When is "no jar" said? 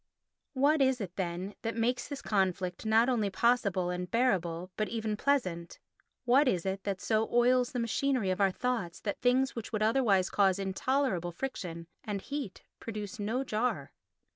13.19-13.91